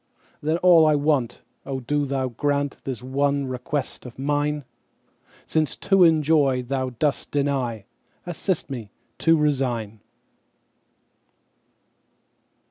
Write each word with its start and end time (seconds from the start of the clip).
Then 0.41 0.57
all 0.57 0.87
I 0.87 0.95
want—O 0.95 1.79
do 1.79 2.07
Thou 2.07 2.29
grantThis 2.29 3.03
one 3.03 3.45
request 3.45 4.03
of 4.03 4.17
mine!—Since 4.17 5.75
to 5.75 6.03
enjoy 6.05 6.63
Thou 6.63 6.89
dost 6.97 7.29
deny, 7.29 7.85
Assist 8.25 8.71
me 8.71 8.89
to 9.19 9.37
resign. 9.37 9.99